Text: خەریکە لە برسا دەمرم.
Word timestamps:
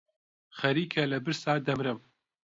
خەریکە 0.57 1.03
لە 1.11 1.17
برسا 1.25 1.53
دەمرم. 1.67 1.99